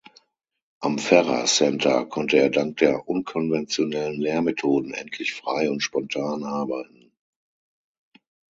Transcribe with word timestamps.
Am 0.79 0.97
Ferrer 0.97 1.45
Center 1.45 2.07
konnte 2.07 2.37
er 2.37 2.49
dank 2.49 2.77
der 2.77 3.07
unkonventionellen 3.07 4.19
Lehrmethoden 4.19 4.95
endlich 4.95 5.35
frei 5.35 5.69
und 5.69 5.81
spontan 5.83 6.43
arbeiten. 6.43 7.11